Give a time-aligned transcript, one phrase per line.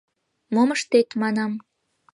[0.53, 1.51] «Мом ыштет?»— манам.